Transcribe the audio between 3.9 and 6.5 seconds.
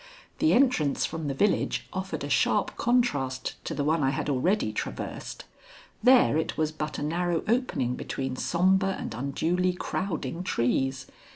I had already traversed. There